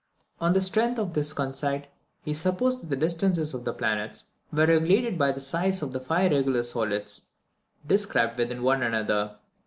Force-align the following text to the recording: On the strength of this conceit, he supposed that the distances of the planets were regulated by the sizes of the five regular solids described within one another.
On 0.39 0.53
the 0.53 0.61
strength 0.61 0.97
of 0.97 1.13
this 1.13 1.31
conceit, 1.31 1.85
he 2.23 2.33
supposed 2.33 2.81
that 2.81 2.87
the 2.89 2.95
distances 2.95 3.53
of 3.53 3.65
the 3.65 3.71
planets 3.71 4.23
were 4.51 4.65
regulated 4.65 5.15
by 5.15 5.31
the 5.31 5.39
sizes 5.39 5.83
of 5.83 5.91
the 5.93 5.99
five 5.99 6.31
regular 6.31 6.63
solids 6.63 7.21
described 7.85 8.39
within 8.39 8.63
one 8.63 8.81
another. 8.81 9.35